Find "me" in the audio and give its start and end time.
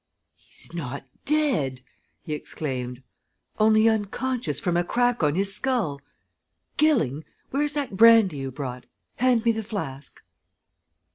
9.45-9.51